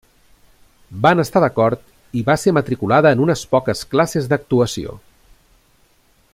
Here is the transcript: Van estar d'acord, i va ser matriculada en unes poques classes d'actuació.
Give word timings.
Van 1.05 1.21
estar 1.23 1.43
d'acord, 1.43 1.83
i 2.21 2.23
va 2.31 2.37
ser 2.45 2.55
matriculada 2.59 3.13
en 3.17 3.23
unes 3.27 3.45
poques 3.55 3.85
classes 3.95 4.33
d'actuació. 4.33 4.99